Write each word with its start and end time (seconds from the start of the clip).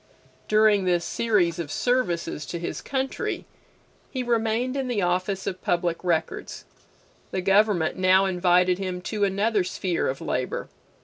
During 0.47 0.85
this 0.85 1.05
series 1.05 1.59
of 1.59 1.71
services 1.71 2.43
to 2.47 2.57
his 2.57 2.81
country, 2.81 3.45
he 4.09 4.23
remained 4.23 4.75
in 4.75 4.87
the 4.87 5.03
office 5.03 5.45
of 5.45 5.61
Public 5.61 6.03
Records. 6.03 6.65
The 7.29 7.41
government 7.41 7.97
now 7.97 8.25
invited 8.25 8.79
him 8.79 9.01
to 9.01 9.25
another 9.25 9.63
sphere 9.63 10.07
of 10.07 10.19
labor. 10.19 10.69